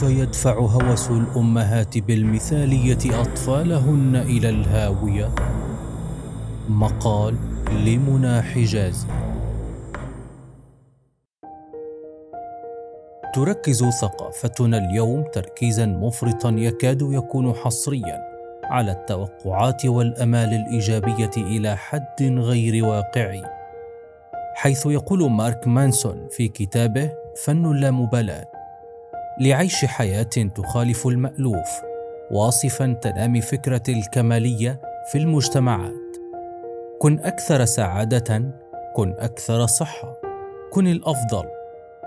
كيف 0.00 0.10
يدفع 0.10 0.58
هوس 0.58 1.10
الأمهات 1.10 1.98
بالمثالية 1.98 3.20
أطفالهن 3.20 4.16
إلى 4.16 4.48
الهاوية؟ 4.48 5.28
مقال 6.68 7.36
لمنى 7.86 8.42
حجازي. 8.42 9.06
تركز 13.34 13.84
ثقافتنا 13.84 14.78
اليوم 14.78 15.24
تركيزا 15.32 15.86
مفرطا 15.86 16.50
يكاد 16.50 17.02
يكون 17.02 17.54
حصريا 17.54 18.20
على 18.64 18.92
التوقعات 18.92 19.86
والأمال 19.86 20.54
الإيجابية 20.54 21.30
إلى 21.36 21.76
حد 21.76 22.22
غير 22.22 22.84
واقعي. 22.84 23.42
حيث 24.54 24.86
يقول 24.86 25.30
مارك 25.30 25.68
مانسون 25.68 26.28
في 26.30 26.48
كتابه 26.48 27.12
فن 27.44 27.66
اللامبالاة 27.66 28.59
لعيش 29.40 29.84
حياة 29.84 30.22
تخالف 30.56 31.06
المألوف 31.06 31.68
واصفا 32.30 32.96
تنامي 33.02 33.40
فكرة 33.40 33.82
الكمالية 33.88 34.80
في 35.12 35.18
المجتمعات. 35.18 35.92
كن 36.98 37.18
أكثر 37.18 37.64
سعادة 37.64 38.42
كن 38.96 39.14
أكثر 39.18 39.66
صحة. 39.66 40.20
كن 40.72 40.86
الأفضل 40.86 41.44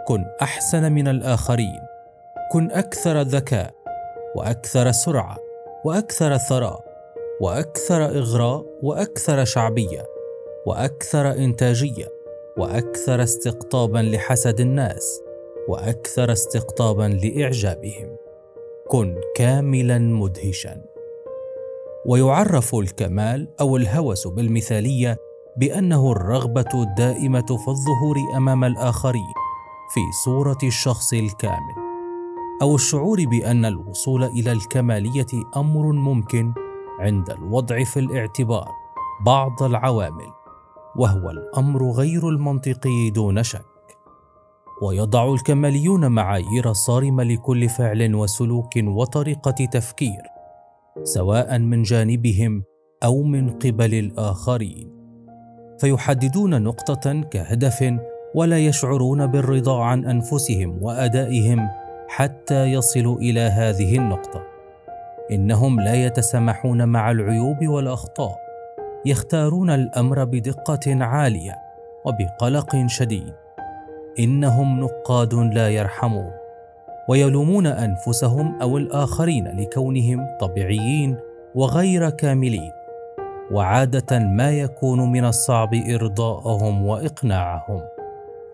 كن 0.07 0.25
أحسن 0.41 0.91
من 0.91 1.07
الآخرين. 1.07 1.79
كن 2.51 2.71
أكثر 2.71 3.21
ذكاء 3.21 3.73
وأكثر 4.35 4.91
سرعة 4.91 5.37
وأكثر 5.85 6.37
ثراء 6.37 6.83
وأكثر 7.41 8.05
إغراء 8.05 8.65
وأكثر 8.83 9.45
شعبية 9.45 10.05
وأكثر 10.65 11.31
إنتاجية 11.31 12.07
وأكثر 12.57 13.23
استقطابا 13.23 13.99
لحسد 13.99 14.59
الناس. 14.59 15.32
وأكثر 15.67 16.31
استقطابا 16.31 17.19
لإعجابهم. 17.23 18.15
كن 18.87 19.15
كاملا 19.35 19.97
مدهشا. 19.97 20.81
ويعرف 22.05 22.75
الكمال 22.75 23.47
أو 23.61 23.77
الهوس 23.77 24.27
بالمثالية 24.27 25.17
بأنه 25.57 26.11
الرغبة 26.11 26.69
الدائمة 26.73 27.45
في 27.45 27.67
الظهور 27.67 28.15
أمام 28.37 28.63
الآخرين 28.63 29.33
في 29.93 30.01
صورة 30.25 30.57
الشخص 30.63 31.13
الكامل 31.13 31.75
أو 32.61 32.75
الشعور 32.75 33.25
بأن 33.25 33.65
الوصول 33.65 34.23
إلى 34.23 34.51
الكمالية 34.51 35.27
أمر 35.57 35.91
ممكن 35.91 36.53
عند 36.99 37.29
الوضع 37.29 37.83
في 37.83 37.99
الاعتبار 37.99 38.71
بعض 39.25 39.63
العوامل 39.63 40.31
وهو 40.95 41.29
الأمر 41.29 41.91
غير 41.91 42.29
المنطقي 42.29 43.09
دون 43.09 43.43
شك. 43.43 43.72
ويضع 44.81 45.33
الكماليون 45.33 46.11
معايير 46.11 46.73
صارمه 46.73 47.23
لكل 47.23 47.69
فعل 47.69 48.15
وسلوك 48.15 48.71
وطريقة 48.77 49.65
تفكير 49.65 50.21
سواء 51.03 51.57
من 51.59 51.83
جانبهم 51.83 52.63
أو 53.03 53.23
من 53.23 53.49
قبل 53.49 53.93
الآخرين. 53.93 54.89
فيحددون 55.79 56.61
نقطة 56.61 57.21
كهدف 57.21 57.93
ولا 58.35 58.57
يشعرون 58.57 59.27
بالرضا 59.27 59.83
عن 59.83 60.05
أنفسهم 60.05 60.83
وأدائهم 60.83 61.69
حتى 62.07 62.65
يصلوا 62.65 63.17
إلى 63.17 63.39
هذه 63.39 63.97
النقطة. 63.97 64.47
إنهم 65.31 65.79
لا 65.79 66.05
يتسامحون 66.05 66.87
مع 66.87 67.11
العيوب 67.11 67.67
والأخطاء 67.67 68.35
يختارون 69.05 69.69
الأمر 69.69 70.23
بدقة 70.23 71.03
عالية 71.03 71.55
وبقلق 72.05 72.85
شديد. 72.87 73.42
إنهم 74.19 74.79
نقاد 74.79 75.33
لا 75.33 75.69
يرحمون 75.69 76.31
ويلومون 77.09 77.67
أنفسهم 77.67 78.61
أو 78.61 78.77
الآخرين 78.77 79.47
لكونهم 79.47 80.27
طبيعيين 80.39 81.17
وغير 81.55 82.09
كاملين 82.09 82.71
وعادة 83.51 84.19
ما 84.19 84.51
يكون 84.51 85.11
من 85.11 85.25
الصعب 85.25 85.73
إرضاءهم 85.73 86.85
وإقناعهم. 86.85 87.81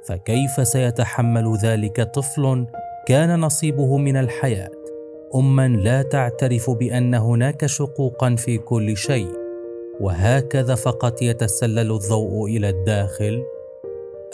فكيف 0.06 0.68
سيتحمل 0.68 1.58
ذلك 1.64 2.02
طفل 2.02 2.66
كان 3.08 3.40
نصيبه 3.40 3.98
من 3.98 4.18
الحياة؟ 4.18 4.70
اما 5.36 5.68
لا 5.68 6.02
تعترف 6.02 6.70
بأن 6.70 7.16
هناك 7.16 7.66
شقوقا 7.66 8.36
في 8.36 8.58
كل 8.58 8.98
شيء 8.98 9.28
وهكذا 10.02 10.76
فقط 10.76 11.22
يتسلل 11.22 11.92
الضوء 11.92 12.50
إلى 12.50 12.70
الداخل؟ 12.70 13.44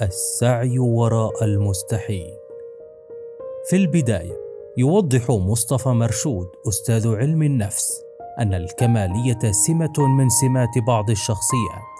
السعي 0.01 0.79
وراء 0.79 1.43
المستحيل. 1.43 2.33
في 3.69 3.75
البداية 3.75 4.37
يوضح 4.77 5.29
مصطفى 5.29 5.89
مرشود 5.89 6.47
أستاذ 6.67 7.15
علم 7.15 7.43
النفس 7.43 8.01
أن 8.39 8.53
الكمالية 8.53 9.51
سمة 9.51 9.93
من 10.17 10.29
سمات 10.29 10.77
بعض 10.87 11.09
الشخصيات 11.09 11.95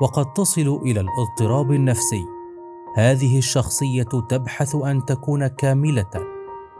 وقد 0.00 0.32
تصل 0.32 0.80
إلى 0.82 1.00
الاضطراب 1.00 1.72
النفسي. 1.72 2.24
هذه 2.96 3.38
الشخصية 3.38 4.08
تبحث 4.28 4.74
أن 4.74 5.04
تكون 5.04 5.46
كاملة 5.46 6.10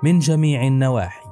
من 0.03 0.19
جميع 0.19 0.67
النواحي 0.67 1.27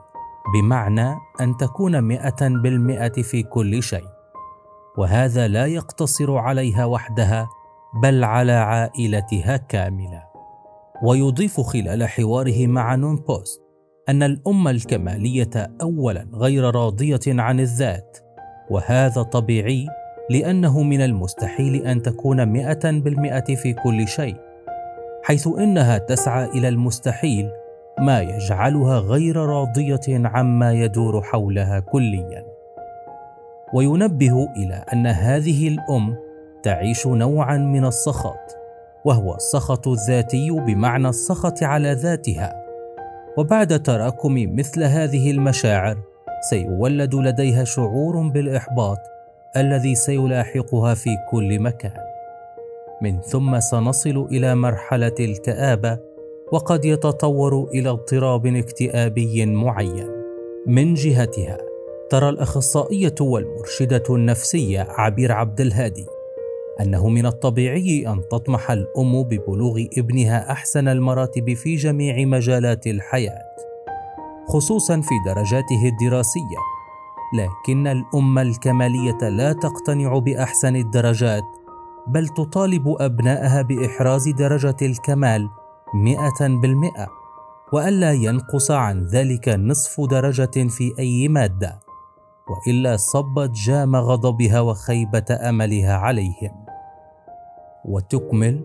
بمعنى 0.55 1.15
أن 1.41 1.57
تكون 1.57 2.01
مئة 2.05 2.49
بالمئة 2.49 3.23
في 3.23 3.43
كل 3.43 3.83
شيء. 3.83 4.09
وهذا 4.99 5.49
لا 5.49 5.67
يقتصر 5.67 6.37
عليها 6.37 6.85
وحدها 6.85 7.49
بل 7.95 8.25
على 8.25 8.53
عائلتها 8.53 9.56
كاملة. 9.56 10.23
ويضيف 11.03 11.61
خلال 11.61 12.09
حواره 12.09 12.67
مع 12.67 12.95
نون 12.95 13.17
بوست 13.17 13.61
أن 14.09 14.23
الأمة 14.23 14.71
الكمالية 14.71 15.71
اولا 15.83 16.27
غير 16.34 16.75
راضية 16.75 17.21
عن 17.28 17.61
الذات 17.61 18.19
وهذا 18.71 19.23
طبيعي 19.23 19.87
لأنه 20.31 20.83
من 20.83 21.01
المستحيل 21.01 21.87
أن 21.87 22.03
تكون 22.03 22.47
مئة 22.47 22.91
بالمئة 22.91 23.55
في 23.55 23.73
كل 23.73 24.09
شيء 24.09 24.37
حيث 25.22 25.49
إنها 25.59 25.99
تسعى 25.99 26.45
إلى 26.45 26.69
المستحيل 26.69 27.51
ما 27.99 28.21
يجعلها 28.21 28.99
غير 28.99 29.37
راضية 29.37 30.01
عما 30.09 30.72
يدور 30.72 31.22
حولها 31.22 31.81
كليا. 31.81 32.45
وينبه 33.75 34.49
إلى 34.57 34.84
أن 34.93 35.07
هذه 35.07 35.69
الأم 35.69 36.17
تعيش 36.62 37.06
نوعا 37.06 37.56
من 37.56 37.84
السخط 37.84 38.56
وهو 39.04 39.34
السخط 39.34 39.88
الذاتي 39.88 40.50
بمعنى 40.50 41.09
السخط 41.09 41.62
على 41.62 41.93
ذاتها. 41.93 42.65
وبعد 43.37 43.82
تراكم 43.82 44.34
مثل 44.56 44.82
هذه 44.82 45.31
المشاعر 45.31 45.97
سيولد 46.50 47.15
لديها 47.15 47.65
شعور 47.65 48.28
بالإحباط 48.28 48.98
الذي 49.56 49.94
سيلاحقها 49.94 50.94
في 50.94 51.16
كل 51.31 51.60
مكان. 51.60 52.10
من 53.03 53.21
ثم 53.21 53.60
سنصل 53.60 54.28
إلى 54.31 54.54
مرحلة 54.54 55.15
الكابه 55.21 55.98
وقد 56.53 56.84
يتطور 56.84 57.69
إلى 57.75 57.91
اضطراب 57.91 58.47
اكتئابي 58.47 59.47
معين. 59.47 60.09
من 60.66 60.94
جهتها 60.94 61.59
ترى 62.10 62.28
الأخصائية 62.28 63.15
والمرشدة 63.21 64.03
النفسية 64.10 64.86
عبير 64.89 65.33
عبد 65.33 65.60
الهادي. 65.60 66.06
أنه 66.82 67.09
من 67.09 67.27
الطبيعي 67.27 68.09
أن 68.09 68.21
تطمح 68.30 68.71
الأم 68.71 69.22
ببلوغ 69.22 69.84
ابنها 69.98 70.53
أحسن 70.53 70.88
المراتب 70.88 71.54
في 71.54 71.77
جميع 71.77 72.24
مجالات 72.27 72.86
الحياة 72.86 73.42
خصوصا 74.48 75.00
في 75.00 75.15
درجاته 75.27 75.88
الدراسية. 75.88 76.60
لكن 77.32 77.86
الأم 77.86 78.38
الكمالية 78.38 79.28
لا 79.28 79.53
تقتنع 79.53 80.18
بأحسن 80.18 80.77
الدرجات 80.77 81.42
بل 82.06 82.28
تطالب 82.28 82.97
أبنائها 83.00 83.62
بإحراز 83.62 84.28
درجة 84.28 84.77
الكمال 84.82 85.48
مئة 85.94 86.48
بالمئة 86.62 87.09
وألا 87.72 88.12
ينقص 88.12 88.71
عن 88.71 89.06
ذلك 89.06 89.48
نصف 89.48 90.00
درجة 90.00 90.68
في 90.68 90.94
أي 90.98 91.28
مادة 91.28 91.80
وإلا 92.48 92.97
صبت 92.97 93.50
جام 93.50 93.97
غضبها 93.97 94.60
وخيبة 94.60 95.38
أملها 95.48 95.94
عليهم. 95.97 96.59
وتكمل 97.84 98.60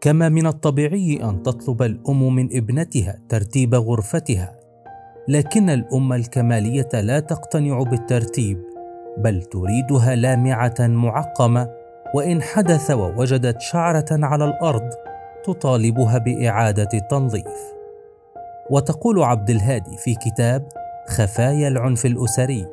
كما 0.00 0.28
من 0.28 0.46
الطبيعي 0.46 1.20
أن 1.22 1.42
تطلب 1.42 1.82
الأم 1.82 2.34
من 2.34 2.56
ابنتها 2.56 3.18
ترتيب 3.28 3.74
غرفتها 3.74 4.58
لكن 5.28 5.70
الأم 5.70 6.12
الكمالية 6.12 6.88
لا 6.94 7.20
تقتنع 7.20 7.82
بالترتيب 7.82 8.62
بل 9.18 9.42
تريدها 9.42 10.14
لامعة 10.14 10.74
معقمة 10.80 11.70
وإن 12.14 12.42
حدث 12.42 12.90
ووجدت 12.90 13.60
شعرة 13.60 14.06
على 14.10 14.44
الأرض 14.44 14.90
تطالبها 15.44 16.18
بإعادة 16.18 16.88
التنظيف. 16.94 17.78
وتقول 18.70 19.22
عبد 19.22 19.50
الهادي 19.50 19.96
في 19.96 20.14
كتاب 20.14 20.68
خفايا 21.08 21.68
العنف 21.68 22.06
الأسري 22.06 22.66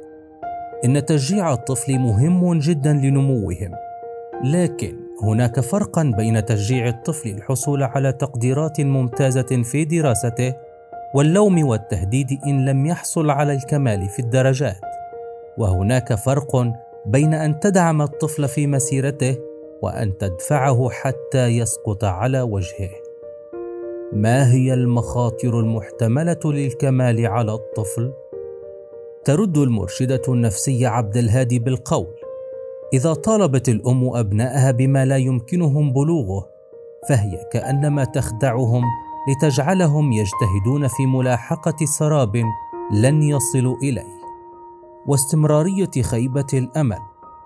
إن 0.85 1.06
تشجيع 1.06 1.53
الطفل 1.53 2.00
مهم 2.00 2.59
جدا 2.59 2.94
لنموهم 2.94 3.71
لكن 4.44 5.05
هناك 5.23 5.59
فرقا 5.59 6.13
بين 6.17 6.45
تشجيع 6.45 6.88
الطفل 6.88 7.29
الحصول 7.29 7.83
على 7.83 8.12
تقديرات 8.12 8.81
ممتازة 8.81 9.63
في 9.63 9.85
دراسته 9.85 10.53
واللوم 11.15 11.67
والتهديد 11.67 12.27
إن 12.47 12.65
لم 12.65 12.85
يحصل 12.85 13.29
على 13.29 13.53
الكمال 13.53 14.09
في 14.09 14.19
الدرجات. 14.19 14.79
وهناك 15.57 16.13
فرق 16.13 16.73
بين 17.06 17.33
أن 17.33 17.59
تدعم 17.59 18.01
الطفل 18.01 18.47
في 18.47 18.67
مسيرته 18.67 19.38
وأن 19.81 20.17
تدفعه 20.17 20.89
حتى 20.89 21.47
يسقط 21.47 22.03
على 22.03 22.41
وجهه. 22.41 22.89
ما 24.13 24.51
هي 24.51 24.73
المخاطر 24.73 25.59
المحتملة 25.59 26.39
للكمال 26.45 27.27
على 27.27 27.53
الطفل؟ 27.53 28.13
ترد 29.25 29.57
المرشدة 29.57 30.21
النفسية 30.27 30.88
عبد 30.88 31.17
الهادي 31.17 31.59
بالقول 31.59 32.25
إذا 32.95 33.13
طالبت 33.13 33.69
الأم 33.69 34.15
ابنائها 34.15 34.71
بما 34.71 35.06
لا 35.06 35.18
يمكنهم 35.18 35.94
بلوغه 35.94 36.45
فهي 37.09 37.50
كأنما 37.51 38.03
تخدعهم 38.03 38.83
لتجعلهم 39.30 40.12
يجتهدون 40.12 40.88
في 40.88 41.06
ملاحقة 41.06 41.86
سراب 41.86 42.44
لن 42.92 43.24
يصلوا 43.24 43.77
إليه. 43.77 44.15
واستمرارية 45.07 46.01
خيبة 46.01 46.47
الأمل 46.53 47.00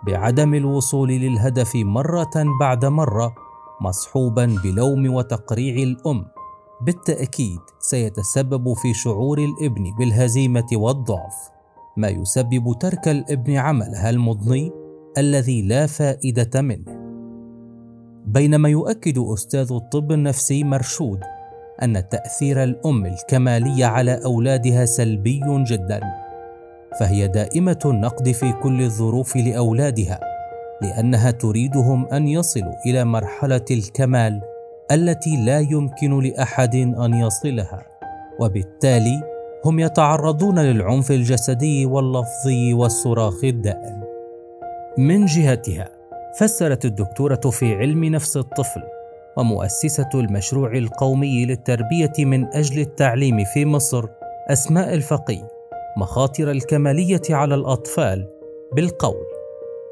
بعدم 0.07 0.53
الوصول 0.53 1.09
للهدف 1.09 1.75
مرة 1.75 2.31
بعد 2.59 2.85
مرة 2.85 3.35
مصحوبا 3.81 4.55
بلوم 4.63 5.13
وتقريع 5.13 5.83
الأم. 5.83 6.25
بالتأكيد 6.81 7.59
سيتسبب 7.79 8.73
في 8.73 8.93
شعور 8.93 9.37
الإبن 9.37 9.83
بالهزيمة 9.99 10.67
والضعف 10.73 11.35
ما 11.97 12.07
يسبب 12.07 12.75
ترك 12.79 13.07
الإبن 13.07 13.55
عملها 13.55 14.09
المضني 14.09 14.78
الذي 15.19 15.61
لا 15.61 15.85
فائدة 15.85 16.61
منه. 16.61 16.99
بينما 18.25 18.69
يؤكد 18.69 19.17
أستاذ 19.17 19.71
الطب 19.71 20.11
النفسي 20.11 20.63
مرشود 20.63 21.19
أن 21.83 22.09
تأثير 22.09 22.63
الأم 22.63 23.05
الكمالي 23.05 23.83
على 23.83 24.23
أولادها 24.25 24.85
سلبي 24.85 25.41
جدا 25.47 25.99
فهي 26.99 27.27
دائمة 27.27 27.79
النقد 27.85 28.31
في 28.31 28.51
كل 28.51 28.81
الظروف 28.81 29.35
لأولادها 29.35 30.19
لأنها 30.81 31.31
تريدهم 31.31 32.05
أن 32.05 32.27
يصلوا 32.27 32.73
إلى 32.85 33.05
مرحلة 33.05 33.65
الكمال 33.71 34.41
التي 34.91 35.45
لا 35.45 35.59
يمكن 35.59 36.19
لأحد 36.19 36.75
أن 36.75 37.13
يصلها 37.13 37.85
وبالتالي 38.39 39.23
هم 39.65 39.79
يتعرضون 39.79 40.59
للعنف 40.59 41.11
الجسدي 41.11 41.85
واللفظي 41.85 42.73
والصراخ 42.73 43.43
الدائم. 43.43 44.08
من 44.97 45.25
جهتها 45.25 45.89
فسرت 46.39 46.85
الدكتورة 46.85 47.49
في 47.51 47.75
علم 47.75 48.05
نفس 48.05 48.37
الطفل 48.37 48.81
ومؤسسة 49.37 50.09
المشروع 50.13 50.77
القومي 50.77 51.45
للتربية 51.45 52.13
من 52.19 52.45
أجل 52.45 52.81
التعليم 52.81 53.43
في 53.53 53.65
مصر 53.65 54.05
أسماء 54.47 54.93
الفقي 54.93 55.49
مخاطر 55.97 56.51
الكمالية 56.51 57.21
على 57.29 57.55
الأطفال 57.55 58.27
بالقول. 58.73 59.25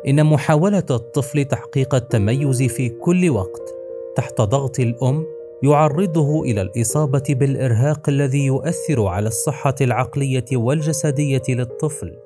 إن 0.07 0.25
محاولة 0.25 0.85
الطفل 0.91 1.45
تحقيق 1.45 1.95
التميز 1.95 2.63
في 2.63 2.89
كل 2.89 3.29
وقت 3.29 3.75
تحت 4.15 4.41
ضغط 4.41 4.79
الأم 4.79 5.25
يعرضه 5.63 6.43
إلى 6.43 6.61
الإصابة 6.61 7.23
بالإرهاق 7.29 8.09
الذي 8.09 8.45
يؤثر 8.45 9.05
على 9.05 9.27
الصحة 9.27 9.75
العقلية 9.81 10.45
والجسدية 10.53 11.43
للطفل. 11.49 12.17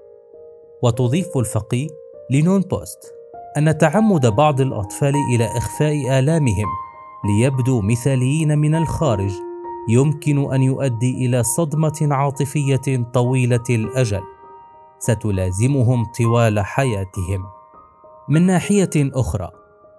وتضيف 0.83 1.37
الفقيه 1.37 2.00
لنون 2.31 2.61
بوست. 2.61 2.99
أن 3.57 3.77
تعمد 3.77 4.27
بعض 4.27 4.61
الأطفال 4.61 5.15
إلى 5.35 5.45
إخفاء 5.45 6.19
آلامهم 6.19 6.67
ليبدوا 7.25 7.81
مثاليين 7.81 8.57
من 8.59 8.75
الخارج 8.75 9.31
يمكن 9.89 10.53
أن 10.53 10.63
يؤدي 10.63 11.25
إلى 11.25 11.43
صدمة 11.43 12.07
عاطفية 12.11 13.03
طويلة 13.13 13.63
الأجل. 13.69 14.21
ستلازمهم 14.99 16.05
طوال 16.05 16.59
حياتهم. 16.59 17.43
من 18.29 18.45
ناحية 18.45 18.89
أخرى 18.95 19.49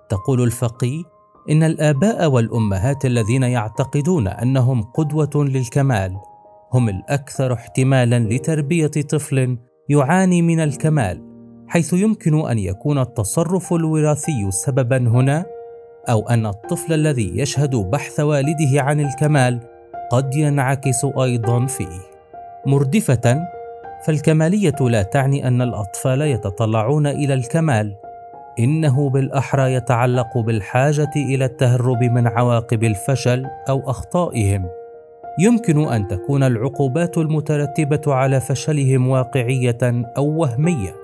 تقول 0.08 0.42
الفقيه 0.42 1.02
إن 1.50 1.62
الآباء 1.62 2.30
والأمهات 2.30 3.04
الذين 3.04 3.42
يعتقدون 3.42 4.28
أنهم 4.28 4.82
قدوة 4.82 5.30
للكمال 5.34 6.16
هم 6.72 6.88
الأكثر 6.88 7.52
احتمالا 7.52 8.18
لتربية 8.18 8.86
طفل 8.86 9.58
يعاني 9.88 10.42
من 10.42 10.60
الكمال. 10.60 11.31
حيث 11.72 11.92
يمكن 11.92 12.48
أن 12.48 12.58
يكون 12.58 12.98
التصرف 12.98 13.72
الوراثي 13.72 14.50
سببا 14.50 14.96
هنا 14.96 15.44
أو 16.08 16.28
أن 16.28 16.46
الطفل 16.46 16.92
الذي 16.92 17.38
يشهد 17.38 17.76
بحث 17.76 18.20
والده 18.20 18.82
عن 18.82 19.00
الكمال 19.00 19.60
قد 20.10 20.34
ينعكس 20.34 21.04
أيضا 21.04 21.66
فيه. 21.66 22.00
مردفة 22.66 23.40
فالكمالية 24.06 24.76
لا 24.80 25.02
تعني 25.02 25.48
أن 25.48 25.62
الأطفال 25.62 26.20
يتطلعون 26.20 27.06
إلى 27.06 27.34
الكمال. 27.34 27.94
إنه 28.58 29.10
بالأحرى 29.10 29.74
يتعلق 29.74 30.38
بالحاجة 30.38 31.10
إلى 31.16 31.44
التهرب 31.44 32.02
من 32.02 32.26
عواقب 32.26 32.84
الفشل 32.84 33.46
أو 33.68 33.90
أخطائهم. 33.90 34.68
يمكن 35.38 35.92
أن 35.92 36.08
تكون 36.08 36.42
العقوبات 36.42 37.18
المترتبة 37.18 38.14
على 38.14 38.40
فشلهم 38.40 39.08
واقعية 39.08 39.78
أو 40.16 40.26
وهمية. 40.26 41.01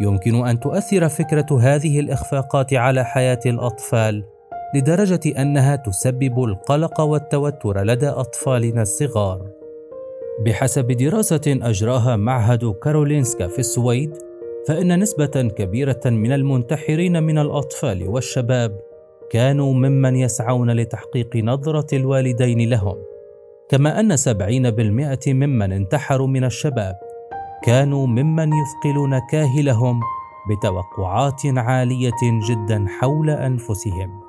يمكن 0.00 0.46
أن 0.46 0.60
تؤثر 0.60 1.08
فكرة 1.08 1.58
هذه 1.60 2.00
الإخفاقات 2.00 2.74
على 2.74 3.04
حياة 3.04 3.40
الأطفال 3.46 4.24
لدرجة 4.74 5.42
أنها 5.42 5.76
تسبب 5.76 6.44
القلق 6.44 7.00
والتوتر 7.00 7.82
لدى 7.82 8.08
أطفالنا 8.08 8.82
الصغار. 8.82 9.46
بحسب 10.44 10.86
دراسة 10.86 11.40
أجراها 11.46 12.16
معهد 12.16 12.74
كارولينسكا 12.82 13.48
في 13.48 13.58
السويد 13.58 14.18
فإن 14.68 14.98
نسبة 14.98 15.50
كبيرة 15.56 16.00
من 16.06 16.32
المنتحرين 16.32 17.22
من 17.22 17.38
الأطفال 17.38 18.08
والشباب 18.08 18.80
كانوا 19.30 19.72
ممن 19.72 20.16
يسعون 20.16 20.70
لتحقيق 20.70 21.36
نظرة 21.36 21.96
الوالدين 21.96 22.70
لهم. 22.70 22.96
كما 23.68 24.00
أن 24.00 24.16
سبعين 24.16 24.70
بالمئة 24.70 25.32
ممن 25.34 25.72
انتحروا 25.72 26.26
من 26.26 26.44
الشباب. 26.44 27.09
كانوا 27.62 28.06
ممن 28.06 28.52
يثقلون 28.52 29.18
كاهلهم 29.18 30.00
بتوقعات 30.50 31.42
عالية 31.46 32.40
جدا 32.48 32.86
حول 33.00 33.30
أنفسهم. 33.30 34.20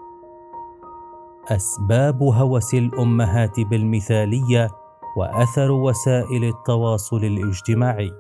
أسباب 1.48 2.24
هوس 2.24 2.74
الأمهات 2.74 3.60
بالمثالية 3.60 4.70
وأثر 5.18 5.72
وسائل 5.72 6.44
التواصل 6.44 7.26
الاجتماعي. 7.26 8.12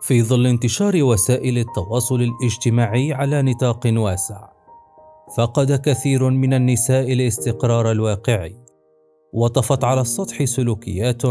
في 0.00 0.22
ظل 0.22 0.46
انتشار 0.46 1.02
وسائل 1.02 1.58
التواصل 1.58 2.20
الاجتماعي 2.22 3.12
على 3.12 3.42
نطاق 3.42 3.80
واسع 3.86 4.48
فقد 5.36 5.80
كثير 5.84 6.30
من 6.30 6.54
النساء 6.54 7.12
الاستقرار 7.12 7.90
الواقعي. 7.90 8.56
وطفت 9.32 9.84
على 9.84 10.00
السطح 10.00 10.44
سلوكيات 10.44 11.22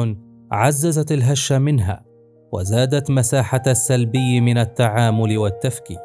عززت 0.52 1.12
الهش 1.12 1.52
منها 1.52 2.06
وزادت 2.52 3.10
مساحة 3.10 3.62
السلبي 3.68 4.42
من 4.42 4.58
التعامل 4.58 5.38
والتفكير. 5.38 5.98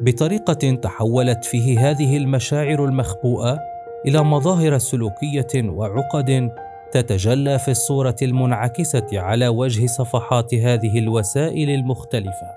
بطريقة 0.00 0.74
تحولت 0.74 1.44
فيه 1.44 1.90
هذه 1.90 2.16
المشاعر 2.16 2.84
المخبوءة 2.84 3.58
إلى 4.06 4.22
مظاهر 4.22 4.78
سلوكية 4.78 5.46
وعقد 5.54 6.50
تتجلى 6.92 7.58
في 7.58 7.70
الصورة 7.70 8.16
المنعكسة 8.22 9.06
على 9.12 9.48
وجه 9.48 9.86
صفحات 9.86 10.54
هذه 10.54 10.98
الوسائل 10.98 11.70
المختلفة. 11.70 12.56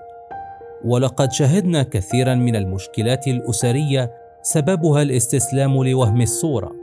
ولقد 0.84 1.32
شهدنا 1.32 1.82
كثيرا 1.82 2.34
من 2.34 2.56
المشكلات 2.56 3.28
الأسرية 3.28 4.10
سببها 4.42 5.02
الاستسلام 5.02 5.84
لوهم 5.84 6.20
الصورة. 6.20 6.79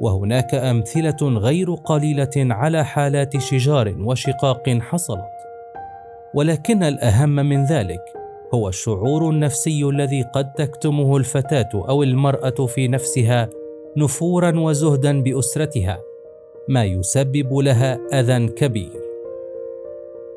وهناك 0.00 0.54
أمثلة 0.54 1.16
غير 1.22 1.74
قليلة 1.74 2.30
على 2.36 2.84
حالات 2.84 3.38
شجار 3.38 3.94
وشقاق 3.98 4.68
حصلت. 4.68 5.34
ولكن 6.34 6.82
الأهم 6.82 7.34
من 7.34 7.64
ذلك 7.64 8.02
هو 8.54 8.68
الشعور 8.68 9.30
النفسي 9.30 9.84
الذي 9.84 10.22
قد 10.22 10.52
تكتمه 10.52 11.16
الفتاة 11.16 11.68
أو 11.74 12.02
المرأة 12.02 12.66
في 12.66 12.88
نفسها 12.88 13.48
نفورا 13.96 14.60
وزهدا 14.60 15.22
بأسرتها 15.22 16.00
ما 16.68 16.84
يسبب 16.84 17.54
لها 17.54 17.98
أذى 18.12 18.46
كبير. 18.46 19.04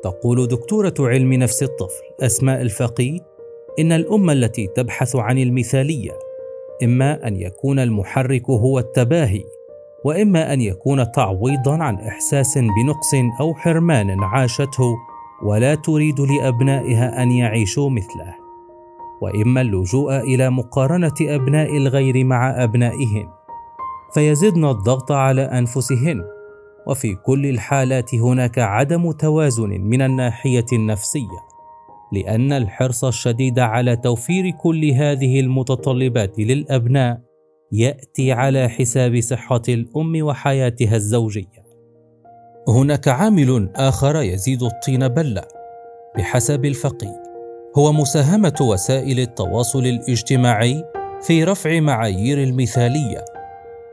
تقول 0.02 0.48
دكتورة 0.48 0.94
علم 1.00 1.32
نفس 1.32 1.62
الطفل 1.62 2.04
أسماء 2.20 2.62
الفقيه 2.62 3.18
إن 3.78 3.92
الام 3.92 4.30
التي 4.30 4.66
تبحث 4.66 5.16
عن 5.16 5.38
المثالية 5.38 6.27
إما 6.82 7.28
أن 7.28 7.36
يكون 7.36 7.78
المحرك 7.78 8.50
هو 8.50 8.78
التباهي 8.78 9.44
وإما 10.04 10.52
أن 10.52 10.60
يكون 10.60 11.12
تعويضا 11.12 11.82
عن 11.82 11.94
إحساس 11.94 12.58
بنقص 12.58 13.14
أو 13.40 13.54
حرمان 13.54 14.24
عاشته 14.24 14.96
ولا 15.42 15.74
تريد 15.74 16.20
لأبنائها 16.20 17.22
أن 17.22 17.30
يعيشوا 17.30 17.90
مثله. 17.90 18.34
وإما 19.22 19.60
اللجوء 19.60 20.20
إلى 20.20 20.50
مقارنة 20.50 21.14
أبناء 21.20 21.76
الغير 21.76 22.24
مع 22.24 22.64
ابنائهن 22.64 23.28
فيزدن 24.14 24.64
الضغط 24.64 25.12
على 25.12 25.42
أنفسهن. 25.42 26.24
وفي 26.86 27.14
كل 27.14 27.46
الحالات 27.46 28.14
هناك 28.14 28.58
عدم 28.58 29.12
توازن 29.12 29.80
من 29.80 30.02
الناحية 30.02 30.66
النفسية. 30.72 31.47
لأن 32.12 32.52
الحرص 32.52 33.04
الشديد 33.04 33.58
على 33.58 33.96
توفير 33.96 34.50
كل 34.50 34.90
هذه 34.90 35.40
المتطلبات 35.40 36.38
للأبناء 36.38 37.20
يأتي 37.72 38.32
على 38.32 38.68
حساب 38.68 39.20
صحة 39.20 39.62
الأم 39.68 40.22
وحياتها 40.22 40.96
الزوجية. 40.96 41.68
هناك 42.68 43.08
عامل 43.08 43.70
آخر 43.76 44.22
يزيد 44.22 44.62
الطين 44.62 45.08
بلة. 45.08 45.42
بحسب 46.16 46.64
الفقيه 46.64 47.22
هو 47.78 47.92
مساهمة 47.92 48.54
وسائل 48.60 49.20
التواصل 49.20 49.86
الاجتماعي 49.86 50.84
في 51.22 51.44
رفع 51.44 51.80
معايير 51.80 52.42
المثالية 52.42 53.24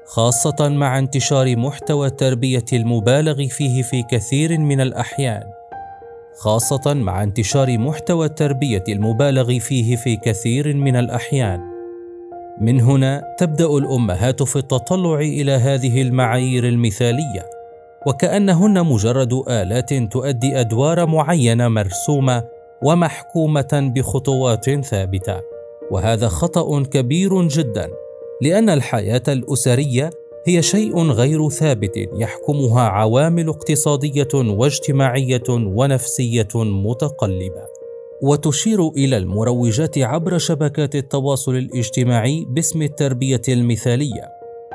خاصة 0.05 0.69
مع 0.69 0.99
انتشار 0.99 1.55
محتوى 1.55 2.07
التربية 2.07 2.65
المبالغ 2.73 3.47
فيه 3.47 3.83
في 3.83 4.03
كثير 4.11 4.59
من 4.59 4.81
الأحيان. 4.81 5.43
خاصة 6.37 6.93
مع 6.93 7.23
انتشار 7.23 7.77
محتوى 7.77 8.25
التربية 8.25 8.83
المبالغ 8.89 9.59
فيه 9.59 9.95
في 9.95 10.15
كثير 10.17 10.75
من 10.75 10.95
الأحيان. 10.95 11.61
من 12.61 12.81
هنا 12.81 13.35
تبدأ 13.39 13.65
الأمهات 13.65 14.43
في 14.43 14.55
التطلع 14.55 15.19
إلى 15.19 15.51
هذه 15.51 16.01
المعايير 16.01 16.67
المثالية 16.67 17.49
وكأنهن 18.07 18.85
مجرد 18.85 19.33
آلات 19.47 19.93
تؤدي 19.93 20.59
أدوار 20.59 21.05
معينة 21.05 21.67
مرسومة 21.67 22.43
ومحكومة 22.83 23.91
بخطوات 23.95 24.69
ثابتة. 24.69 25.41
وهذا 25.91 26.27
خطأ 26.27 26.83
كبير 26.83 27.47
جدا 27.47 27.89
لأن 28.41 28.69
الحياة 28.69 29.23
الأسرية 29.27 30.09
هي 30.47 30.61
شيء 30.61 31.11
غير 31.11 31.49
ثابت 31.49 31.91
يحكمها 31.95 32.81
عوامل 32.81 33.49
اقتصادية 33.49 34.27
واجتماعية 34.33 35.43
ونفسية 35.49 36.47
متقلبة. 36.55 37.65
وتشير 38.21 38.87
إلى 38.87 39.17
المروجات 39.17 39.97
عبر 39.97 40.37
شبكات 40.37 40.95
التواصل 40.95 41.55
الاجتماعي 41.55 42.45
باسم 42.49 42.81
التربية 42.81 43.41
المثالية. 43.49 44.29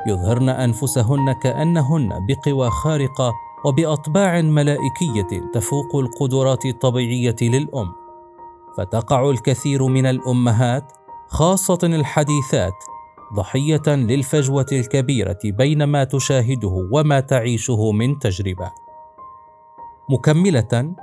يظهرن 0.07 0.49
أنفسهن 0.49 1.33
كأنهن 1.43 2.09
بقوى 2.27 2.69
خارقة 2.69 3.33
وبأطباع 3.65 4.41
ملائكية 4.41 5.49
تفوق 5.53 5.95
القدرات 5.95 6.65
الطبيعية 6.65 7.35
للأم. 7.41 7.91
فتقع 8.77 9.29
الكثير 9.29 9.83
من 9.83 10.05
الأمهات 10.05 10.91
خاصة 11.27 11.79
الحديثات 11.83 12.73
ضحية 13.35 13.87
للفجوة 13.87 14.65
الكبيرة 14.71 15.39
بين 15.43 15.83
ما 15.83 16.03
تشاهده 16.03 16.89
وما 16.91 17.19
تعيشه 17.19 17.91
من 17.91 18.19
تجربة. 18.19 18.71
مكملة 20.09 20.95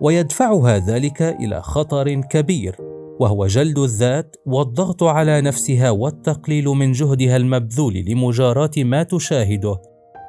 ويدفعها 0.00 0.78
ذلك 0.78 1.22
إلى 1.22 1.62
خطر 1.62 2.20
كبير 2.20 2.76
وهو 3.20 3.46
جلد 3.46 3.78
الذات 3.78 4.36
والضغط 4.46 5.02
على 5.02 5.40
نفسها 5.40 5.90
والتقليل 5.90 6.64
من 6.64 6.92
جهدها 6.92 7.36
المبذول 7.36 7.94
لمجاراة 7.94 8.70
ما 8.76 9.02
تشاهده. 9.02 9.82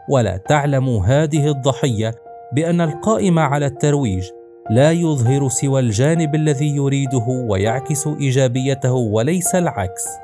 ولا 0.09 0.37
تعلم 0.37 0.89
هذه 0.89 1.51
الضحية 1.51 2.15
بأن 2.55 2.81
القائم 2.81 3.39
على 3.39 3.65
الترويج 3.65 4.23
لا 4.69 4.91
يظهر 4.91 5.49
سوى 5.49 5.79
الجانب 5.79 6.35
الذي 6.35 6.75
يريده 6.75 7.25
ويعكس 7.49 8.07
إيجابيته 8.07 8.93
وليس 8.93 9.55
العكس. 9.55 10.22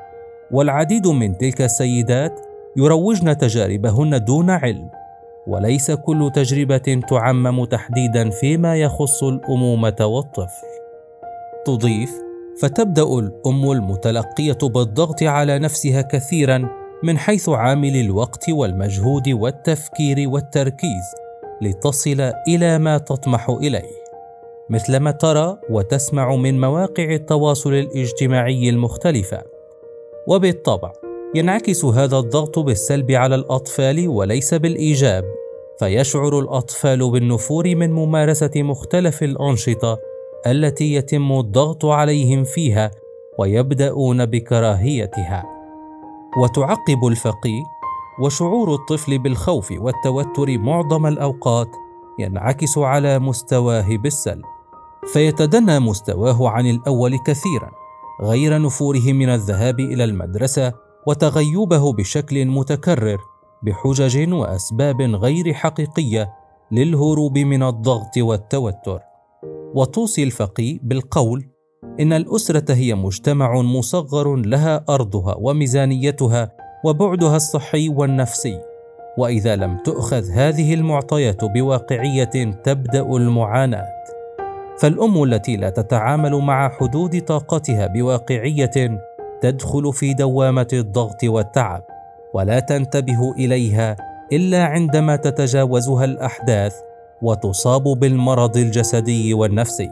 والعديد 0.52 1.06
من 1.06 1.38
تلك 1.38 1.62
السيدات 1.62 2.40
يروجن 2.76 3.38
تجاربهن 3.38 4.24
دون 4.24 4.50
علم 4.50 4.90
وليس 5.46 5.90
كل 5.90 6.30
تجربة 6.34 7.00
تعمم 7.08 7.64
تحديدا 7.64 8.30
فيما 8.30 8.76
يخص 8.76 9.22
الأمومة 9.22 9.96
والطفل. 10.00 10.66
تضيف 11.66 12.10
فتبدأ 12.62 13.02
الأم 13.02 13.70
المتلقية 13.70 14.58
بالضغط 14.62 15.22
على 15.22 15.58
نفسها 15.58 16.02
كثيرا 16.02 16.68
من 17.02 17.18
حيث 17.18 17.48
عامل 17.48 17.96
الوقت 17.96 18.50
والمجهود 18.50 19.28
والتفكير 19.28 20.28
والتركيز 20.28 21.04
لتصل 21.62 22.32
إلى 22.48 22.78
ما 22.78 22.98
تطمح 22.98 23.50
إليه. 23.50 24.00
مثلما 24.70 25.10
ترى 25.10 25.58
وتسمع 25.70 26.36
من 26.36 26.60
مواقع 26.60 27.04
التواصل 27.04 27.74
الاجتماعي 27.74 28.68
المختلفة. 28.68 29.59
وبالطبع 30.30 30.92
ينعكس 31.34 31.84
هذا 31.84 32.18
الضغط 32.18 32.58
بالسلب 32.58 33.10
على 33.10 33.34
الأطفال 33.34 34.08
وليس 34.08 34.54
بالإيجاب 34.54 35.24
فيشعر 35.78 36.38
الأطفال 36.38 37.10
بالنفور 37.10 37.74
من 37.74 37.92
ممارسة 37.92 38.50
مختلف 38.56 39.22
الأنشطة 39.22 39.98
التي 40.46 40.94
يتم 40.94 41.32
الضغط 41.32 41.84
عليهم 41.84 42.44
فيها 42.44 42.90
ويبدأون 43.38 44.26
بكراهيتها. 44.26 45.44
وتعقب 46.42 47.06
الفقيه 47.06 47.62
وشعور 48.22 48.74
الطفل 48.74 49.18
بالخوف 49.18 49.72
والتوتر 49.72 50.58
معظم 50.58 51.06
الأوقات 51.06 51.68
ينعكس 52.18 52.78
على 52.78 53.18
مستواه 53.18 53.96
بالسلب 53.96 54.44
فيتدنى 55.12 55.80
مستواه 55.80 56.48
عن 56.48 56.66
الأول 56.66 57.18
كثيرا. 57.26 57.79
غير 58.22 58.62
نفوره 58.62 59.12
من 59.12 59.28
الذهاب 59.28 59.80
إلى 59.80 60.04
المدرسة 60.04 60.72
وتغيبه 61.06 61.92
بشكل 61.92 62.46
متكرر 62.46 63.18
بحجج 63.62 64.32
وأسباب 64.32 65.00
غير 65.00 65.54
حقيقية 65.54 66.32
للهروب 66.72 67.38
من 67.38 67.62
الضغط 67.62 68.16
والتوتر. 68.18 69.00
وتوصي 69.74 70.22
الفقيه 70.22 70.78
بالقول 70.82 71.48
إن 72.00 72.12
الأسرة 72.12 72.74
هي 72.74 72.94
مجتمع 72.94 73.60
مصغر 73.60 74.36
لها 74.36 74.84
أرضها 74.88 75.34
وميزانيتها 75.38 76.52
وبعدها 76.84 77.36
الصحي 77.36 77.88
والنفسي. 77.88 78.60
وإذا 79.18 79.56
لم 79.56 79.78
تؤخذ 79.84 80.30
هذه 80.30 80.74
المعطيات 80.74 81.44
بواقعية 81.44 82.60
تبدأ 82.64 83.16
المعاناة. 83.16 83.99
فالأم 84.80 85.22
التي 85.22 85.56
لا 85.56 85.70
تتعامل 85.70 86.34
مع 86.36 86.68
حدود 86.68 87.20
طاقتها 87.20 87.86
بواقعية 87.86 89.00
تدخل 89.40 89.92
في 89.92 90.14
دوامة 90.14 90.68
الضغط 90.72 91.24
والتعب 91.24 91.82
ولا 92.34 92.60
تنتبه 92.60 93.32
إليها 93.32 93.96
إلا 94.32 94.64
عندما 94.64 95.16
تتجاوزها 95.16 96.04
الأحداث 96.04 96.74
وتصاب 97.22 97.82
بالمرض 97.82 98.56
الجسدي 98.56 99.34
والنفسي. 99.34 99.90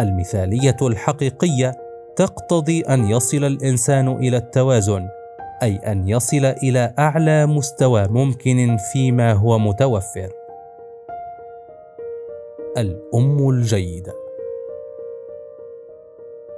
المثالية 0.00 0.76
الحقيقية 0.82 1.72
تقتضي 2.16 2.80
أن 2.80 3.04
يصل 3.04 3.44
الإنسان 3.44 4.08
إلى 4.08 4.36
التوازن 4.36 5.08
أي 5.62 5.76
أن 5.76 6.08
يصل 6.08 6.44
إلى 6.44 6.94
أعلى 6.98 7.46
مستوى 7.46 8.08
ممكن 8.08 8.76
فيما 8.92 9.32
هو 9.32 9.58
متوفر. 9.58 10.39
الأم 12.78 13.48
الجيدة. 13.48 14.14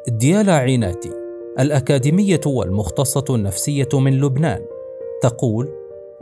ديالا 0.08 0.52
عيناتي 0.52 1.10
الأكاديمية 1.58 2.40
والمختصة 2.46 3.24
النفسية 3.30 3.88
من 3.92 4.20
لبنان 4.20 4.64
تقول 5.22 5.68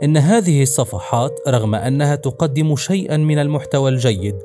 إن 0.02 0.16
هذه 0.16 0.62
الصفحات 0.62 1.40
رغم 1.48 1.74
أنها 1.74 2.14
تقدم 2.14 2.76
شيئا 2.76 3.16
من 3.16 3.38
المحتوى 3.38 3.90
الجيد 3.90 4.36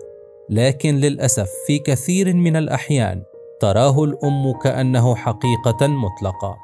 لكن 0.50 0.96
للأسف 0.96 1.50
في 1.68 1.80
كثير 1.80 2.34
من 2.34 2.56
الأحيان 2.56 3.24
تراه 3.60 4.04
الأم 4.04 4.54
كأنه 4.64 5.16
حقيقة 5.16 5.88
مطلقة. 5.88 6.58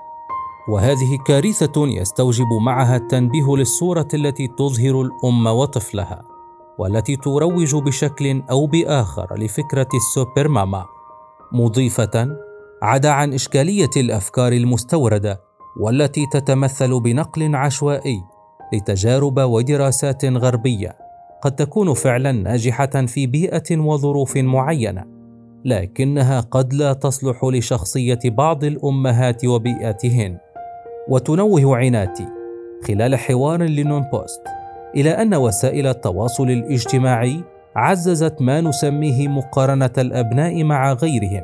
وهذه 0.69 1.17
كارثة 1.27 1.87
يستوجب 1.87 2.53
معها 2.61 2.95
التنبيه 2.95 3.55
للصورة 3.55 4.07
التي 4.13 4.47
تظهر 4.47 5.01
الأم 5.01 5.47
وطفلها. 5.47 6.30
والتي 6.81 7.15
تروج 7.15 7.75
بشكل 7.75 8.41
أو 8.51 8.65
بآخر 8.65 9.35
لفكرة 9.39 9.87
السوبر 9.93 10.47
ماما 10.47 10.85
مضيفة 11.51 12.37
عدا 12.81 13.09
عن 13.09 13.33
إشكالية 13.33 13.89
الأفكار 13.97 14.53
المستوردة 14.53 15.41
والتي 15.79 16.25
تتمثل 16.33 16.99
بنقل 16.99 17.55
عشوائي 17.55 18.23
لتجارب 18.73 19.39
ودراسات 19.39 20.25
غربية 20.25 20.97
قد 21.41 21.55
تكون 21.55 21.93
فعلا 21.93 22.31
ناجحة 22.31 23.05
في 23.05 23.27
بيئة 23.27 23.77
وظروف 23.77 24.37
معينة 24.37 25.05
لكنها 25.65 26.39
قد 26.39 26.73
لا 26.73 26.93
تصلح 26.93 27.43
لشخصية 27.43 28.19
بعض 28.25 28.63
الأمهات 28.63 29.45
وبيئتهن. 29.45 30.37
وتنوه 31.09 31.77
عناتي 31.77 32.27
خلال 32.87 33.15
حوار 33.15 33.63
لنون 33.63 34.01
بوست. 34.01 34.60
إلى 34.95 35.09
أن 35.09 35.35
وسائل 35.35 35.87
التواصل 35.87 36.49
الاجتماعي 36.49 37.43
عززت 37.75 38.41
ما 38.41 38.61
نسميه 38.61 39.27
مقارنة 39.27 39.93
الأبناء 39.97 40.63
مع 40.63 40.93
غيرهم. 40.93 41.43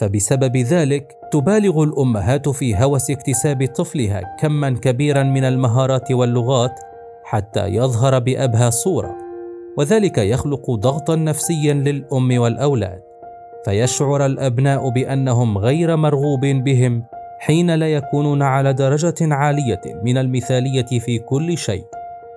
فبسبب 0.00 0.56
ذلك 0.56 1.16
تبالغ 1.32 1.82
الأمهات 1.82 2.48
في 2.48 2.76
هوس 2.76 3.10
اكتساب 3.10 3.66
طفلها 3.66 4.36
كما 4.40 4.70
كبيرا 4.70 5.22
من 5.22 5.44
المهارات 5.44 6.12
واللغات 6.12 6.80
حتى 7.24 7.66
يظهر 7.66 8.18
بأبهى 8.18 8.70
صورة 8.70 9.16
وذلك 9.76 10.18
يخلق 10.18 10.70
ضغطا 10.70 11.16
نفسيا 11.16 11.74
للأم 11.74 12.38
والأولاد. 12.38 13.02
فيشعر 13.64 14.26
الأبناء 14.26 14.88
بأنهم 14.88 15.58
غير 15.58 15.96
مرغوب 15.96 16.40
بهم 16.40 17.04
حين 17.40 17.74
لا 17.74 17.88
يكونون 17.88 18.42
على 18.42 18.72
درجة 18.72 19.34
عالية 19.34 19.80
من 20.04 20.18
المثالية 20.18 20.98
في 21.00 21.18
كل 21.18 21.58
شيء. 21.58 21.84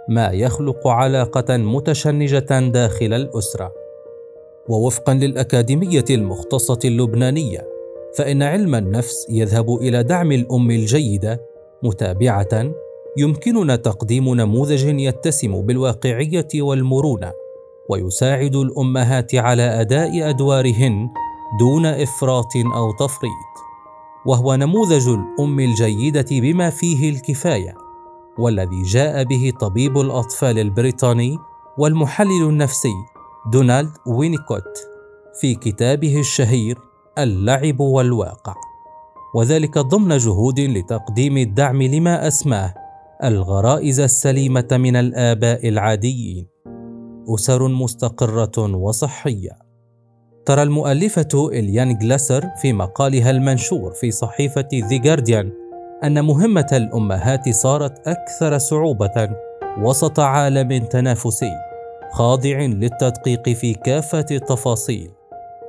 ما 0.09 0.27
يخلق 0.31 0.87
علاقة 0.87 1.57
متشنجة 1.57 2.59
داخل 2.59 3.13
الأسرة. 3.13 3.73
ووفقا 4.69 5.13
للأكاديمية 5.13 6.05
المختصة 6.09 6.79
اللبنانية 6.85 7.67
فإن 8.17 8.43
علم 8.43 8.75
النفس 8.75 9.27
يذهب 9.29 9.75
إلى 9.75 10.03
دعم 10.03 10.31
الأم 10.31 10.71
الجيدة 10.71 11.41
متابعة 11.83 12.71
يمكننا 13.17 13.75
تقديم 13.75 14.35
نموذج 14.35 14.99
يتسم 14.99 15.61
بالواقعية 15.61 16.47
والمرونة 16.55 17.33
ويساعد 17.89 18.55
الأمهات 18.55 19.35
على 19.35 19.63
أداء 19.81 20.29
أدوارهن 20.29 21.09
دون 21.59 21.85
إفراط 21.85 22.55
أو 22.75 22.91
تفريط. 22.91 23.51
وهو 24.25 24.55
نموذج 24.55 25.07
الأم 25.07 25.59
الجيدة 25.59 26.25
بما 26.31 26.69
فيه 26.69 27.09
الكفاية. 27.09 27.80
والذي 28.39 28.81
جاء 28.81 29.23
به 29.23 29.53
طبيب 29.59 29.97
الأطفال 29.97 30.59
البريطاني 30.59 31.37
والمحلل 31.77 32.49
النفسي 32.49 32.93
دونالد 33.51 33.91
وينيكوت 34.07 34.77
في 35.41 35.55
كتابه 35.55 36.19
الشهير 36.19 36.77
اللعب 37.17 37.79
والواقع. 37.79 38.55
وذلك 39.35 39.77
ضمن 39.77 40.17
جهود 40.17 40.59
لتقديم 40.59 41.37
الدعم 41.37 41.81
لما 41.81 42.27
أسماه 42.27 42.73
الغرائز 43.23 43.99
السليمة 43.99 44.67
من 44.71 44.95
الآباء 44.95 45.67
العاديين. 45.67 46.47
أسر 47.35 47.67
مستقرة 47.67 48.75
وصحية. 48.75 49.71
ترى 50.45 50.63
المؤلفة 50.63 51.49
إليان 51.49 51.97
جلاسر 51.97 52.49
في 52.61 52.73
مقالها 52.73 53.31
المنشور 53.31 53.91
في 53.91 54.11
صحيفة 54.11 54.67
ذا 54.73 54.97
جارديان 54.97 55.60
أن 56.03 56.25
مهمة 56.25 56.67
الأمهات 56.73 57.49
صارت 57.49 58.07
أكثر 58.07 58.57
صعوبة 58.57 59.29
وسط 59.81 60.19
عالم 60.19 60.85
تنافسي 60.85 61.51
خاضع 62.11 62.57
للتدقيق 62.59 63.49
في 63.49 63.73
كافة 63.73 64.25
التفاصيل 64.31 65.11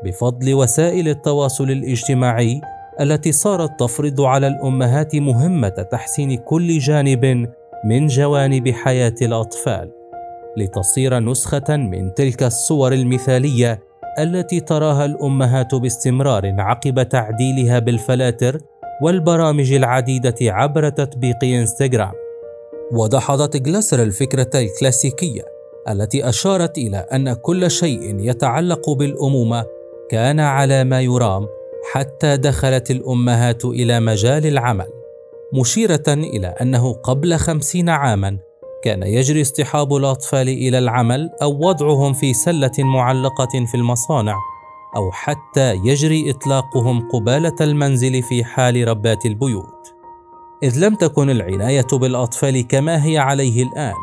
بفضل 0.04 0.54
وسائل 0.54 1.08
التواصل 1.08 1.70
الاجتماعي 1.70 2.60
التي 3.00 3.32
صارت 3.32 3.80
تفرض 3.80 4.20
على 4.20 4.46
الأمهات 4.46 5.16
مهمة 5.16 5.68
تحسين 5.68 6.36
كل 6.36 6.78
جانب 6.78 7.48
من 7.84 8.06
جوانب 8.06 8.68
حياة 8.68 9.14
الأطفال 9.22 9.90
لتصير 10.56 11.18
نسخة 11.18 11.76
من 11.76 12.14
تلك 12.14 12.42
الصور 12.42 12.92
المثالية 12.92 13.80
التي 14.18 14.60
تراها 14.60 15.04
الأمهات 15.04 15.74
باستمرار 15.74 16.54
عقب 16.58 17.02
تعديلها 17.02 17.78
بالفلاتر 17.78 18.60
والبرامج 19.02 19.72
العديدة 19.72 20.34
عبر 20.40 20.88
تطبيق 20.88 21.44
إنستغرام. 21.44 22.12
ودحضت 22.92 23.56
جلاسر 23.56 24.02
الفكرة 24.02 24.50
الكلاسيكية 24.54 25.42
التي 25.88 26.28
أشارت 26.28 26.78
إلى 26.78 26.96
أن 26.96 27.32
كل 27.32 27.70
شيء 27.70 28.16
يتعلق 28.20 28.90
بالأمومة 28.90 29.64
كان 30.10 30.40
على 30.40 30.84
ما 30.84 31.00
يرام 31.00 31.46
حتى 31.92 32.36
دخلت 32.36 32.90
الأمهات 32.90 33.64
إلى 33.64 34.00
مجال 34.00 34.46
العمل 34.46 34.88
مشيرة 35.52 36.04
إلى 36.08 36.46
أنه 36.46 36.92
قبل 36.92 37.36
خمسين 37.36 37.88
عاما 37.88 38.38
كان 38.84 39.02
يجري 39.02 39.42
اصطحاب 39.42 39.96
الأطفال 39.96 40.48
إلى 40.48 40.78
العمل 40.78 41.30
أو 41.42 41.68
وضعهم 41.68 42.12
في 42.12 42.34
سلة 42.34 42.72
معلقة 42.78 43.66
في 43.70 43.74
المصانع. 43.74 44.51
أو 44.96 45.12
حتى 45.12 45.74
يجري 45.74 46.30
إطلاقهم 46.30 47.08
قبالة 47.08 47.56
المنزل 47.60 48.22
في 48.22 48.44
حال 48.44 48.88
ربات 48.88 49.26
البيوت. 49.26 49.94
إذ 50.62 50.86
لم 50.86 50.94
تكن 50.94 51.30
العناية 51.30 51.86
بالأطفال 51.92 52.66
كما 52.66 53.04
هي 53.04 53.18
عليه 53.18 53.62
الآن. 53.62 53.94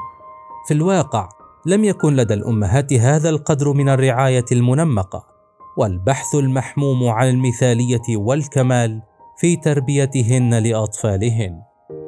في 0.67 0.73
الواقع 0.73 1.29
لم 1.65 1.83
يكن 1.83 2.15
لدى 2.15 2.33
الأمهات 2.33 2.93
هذا 2.93 3.29
القدر 3.29 3.73
من 3.73 3.89
الرعاية 3.89 4.45
المنمقة. 4.51 5.25
والبحث 5.77 6.35
المحموم 6.35 7.07
عن 7.07 7.29
المثالية 7.29 8.17
والكمال 8.17 9.01
في 9.37 9.55
تربيتهن 9.55 10.63
لأطفالهن. 10.63 11.61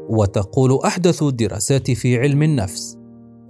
وتقول 0.09 0.79
أحدث 0.85 1.23
الدراسات 1.23 1.91
في 1.91 2.19
علم 2.19 2.43
النفس 2.43 3.00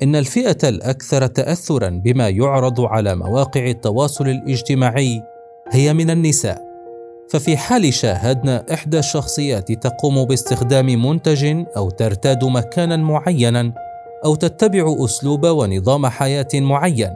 إن 0.03 0.15
الفئة 0.15 0.69
الأكثر 0.69 1.27
تاثرا 1.27 1.89
بما 1.89 2.29
يعرض 2.29 2.81
على 2.81 3.15
مواقع 3.15 3.67
التواصل 3.67 4.27
الاجتماعي 4.27 5.21
هي 5.71 5.93
من 5.93 6.09
النساء. 6.09 6.71
ففي 7.29 7.57
حال 7.57 7.93
شاهدنا 7.93 8.65
إحدى 8.73 8.99
الشخصيات 8.99 9.71
تقوم 9.71 10.25
باستخدام 10.25 10.85
منتج 10.85 11.65
أو 11.77 11.89
ترتاد 11.89 12.43
مكانا 12.43 12.97
معينا 12.97 13.73
أو 14.25 14.35
تتبع 14.35 14.95
أسلوب 15.05 15.45
ونظام 15.45 16.07
حياة 16.07 16.47
معين 16.53 17.11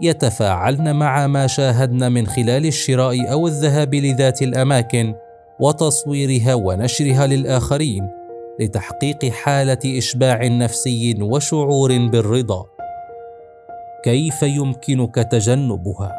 يتفاعلن 0.00 0.96
مع 0.96 1.26
ما 1.26 1.46
شاهدن 1.46 2.12
من 2.12 2.26
خلال 2.26 2.66
الشراء 2.66 3.32
أو 3.32 3.46
الذهاب 3.46 3.94
لذات 3.94 4.42
الأماكن 4.42 5.14
وتصويرها 5.60 6.54
ونشرها 6.54 7.26
للآخرين 7.26 8.23
لتحقيق 8.60 9.24
حالة 9.24 9.78
إشباع 9.98 10.46
نفسي 10.46 11.22
وشعور 11.22 12.08
بالرضا. 12.08 12.66
كيف 14.04 14.42
يمكنك 14.42 15.14
تجنبها؟ 15.14 16.12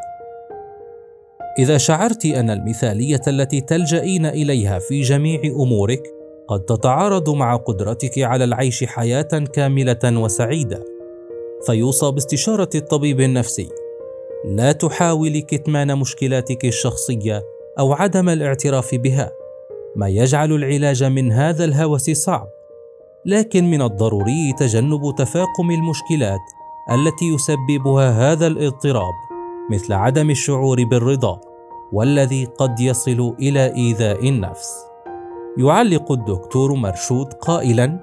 إذا 1.59 1.77
شعرت 1.77 2.25
أن 2.25 2.49
المثالية 2.49 3.21
التي 3.27 3.61
تلجئين 3.61 4.25
إليها 4.25 4.79
في 4.79 5.01
جميع 5.01 5.41
أمورك 5.45 6.03
قد 6.47 6.59
تتعارض 6.59 7.29
مع 7.29 7.55
قدرتك 7.55 8.19
على 8.19 8.43
العيش 8.43 8.83
حياة 8.83 9.43
كاملة 9.53 9.99
وسعيدة 10.03 10.85
فيوصى 11.65 12.11
باستشارة 12.11 12.69
الطبيب 12.75 13.21
النفسي. 13.21 13.69
لا 14.45 14.71
تحاولي 14.71 15.41
كتمان 15.41 15.97
مشكلاتك 15.97 16.65
الشخصية 16.65 17.43
أو 17.79 17.93
عدم 17.93 18.29
الاعتراف 18.29 18.95
بها. 18.95 19.31
ما 19.95 20.07
يجعل 20.07 20.51
العلاج 20.53 21.03
من 21.03 21.31
هذا 21.31 21.65
الهوس 21.65 22.09
صعب 22.09 22.47
لكن 23.25 23.71
من 23.71 23.81
الضروري 23.81 24.53
تجنب 24.57 25.15
تفاقم 25.17 25.71
المشكلات 25.71 26.39
التي 26.91 27.25
يسببها 27.25 28.31
هذا 28.31 28.47
الاضطراب 28.47 29.13
مثل 29.71 29.93
عدم 29.93 30.29
الشعور 30.29 30.83
بالرضا 30.83 31.41
والذي 31.93 32.45
قد 32.45 32.79
يصل 32.79 33.35
إلى 33.39 33.75
إيذاء 33.75 34.29
النفس. 34.29 34.85
يعلق 35.57 36.11
الدكتور 36.11 36.73
مرشود 36.73 37.33
قائلا 37.33 37.99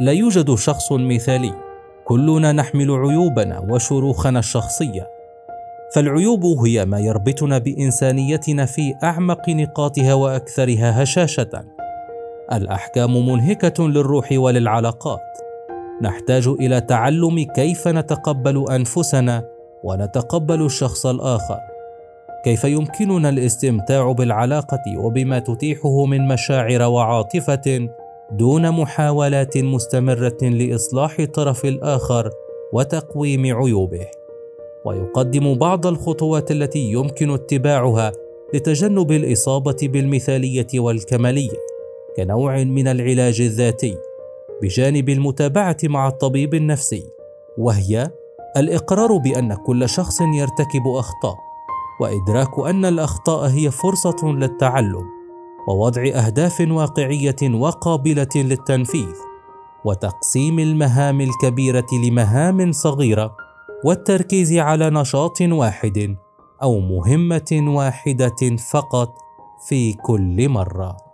لا 0.00 0.12
يوجد 0.12 0.54
شخص 0.54 0.92
مثالي 0.92 1.54
كلنا 2.04 2.52
نحمل 2.52 2.90
عيوبنا 2.90 3.58
وشروخنا 3.70 4.38
الشخصية. 4.38 5.17
فالعيوب 5.94 6.44
هي 6.44 6.84
ما 6.84 7.00
يربطنا 7.00 7.58
بإنسانيتنا 7.58 8.66
في 8.66 8.94
أعمق 9.02 9.48
نقاطها 9.48 10.14
وأكثرها 10.14 11.02
هشاشة. 11.02 11.64
الأحكام 12.52 13.28
منهكة 13.28 13.88
للروح 13.88 14.32
وللعلاقات. 14.32 15.20
نحتاج 16.02 16.48
إلى 16.48 16.80
تعلم 16.80 17.42
كيف 17.54 17.88
نتقبل 17.88 18.64
أنفسنا 18.70 19.44
ونتقبل 19.84 20.64
الشخص 20.64 21.06
الآخر. 21.06 21.58
كيف 22.44 22.64
يمكننا 22.64 23.28
الاستمتاع 23.28 24.12
بالعلاقة 24.12 24.98
وبما 24.98 25.38
تتيحه 25.38 26.04
من 26.04 26.28
مشاعر 26.28 26.82
وعاطفة 26.82 27.88
دون 28.32 28.70
محاولات 28.70 29.58
مستمرة 29.58 30.38
لإصلاح 30.42 31.18
الطرف 31.20 31.64
الآخر 31.64 32.30
وتقويم 32.72 33.56
عيوبه؟ 33.56 34.17
ويقدم 34.84 35.54
بعض 35.54 35.86
الخطوات 35.86 36.50
التي 36.50 36.92
يمكن 36.92 37.30
اتباعها 37.30 38.12
لتجنب 38.54 39.12
الإصابة 39.12 39.76
بالمثالية 39.82 40.66
والكمالية 40.74 41.58
كنوع 42.16 42.64
من 42.64 42.88
العلاج 42.88 43.40
الذاتي 43.40 43.96
بجانب 44.62 45.08
المتابعة 45.08 45.76
مع 45.84 46.08
الطبيب 46.08 46.54
النفسي 46.54 47.04
وهي 47.58 48.10
الإقرار 48.56 49.16
بأن 49.16 49.54
كل 49.54 49.88
شخص 49.88 50.20
يرتكب 50.20 50.86
أخطاء 50.86 51.36
وإدراك 52.00 52.58
أن 52.58 52.84
الأخطاء 52.84 53.50
هي 53.50 53.70
فرصة 53.70 54.16
للتعلم 54.24 55.04
ووضع 55.68 56.02
أهداف 56.14 56.60
واقعية 56.70 57.54
وقابلة 57.54 58.28
للتنفيذ 58.36 59.14
وتقسيم 59.84 60.58
المهام 60.58 61.20
الكبيرة 61.20 61.86
لمهام 62.04 62.72
صغيرة 62.72 63.47
والتركيز 63.84 64.52
على 64.52 64.90
نشاط 64.90 65.40
واحد 65.40 66.16
أو 66.62 66.80
مهمة 66.80 67.48
واحدة 67.52 68.56
فقط 68.70 69.14
في 69.68 69.92
كل 69.92 70.48
مرة. 70.48 71.07